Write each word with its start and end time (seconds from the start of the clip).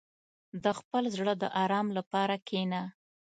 •د 0.63 0.65
خپل 0.79 1.03
زړه 1.15 1.33
د 1.41 1.45
آرام 1.63 1.87
لپاره 1.97 2.35
کښېنه. 2.47 2.81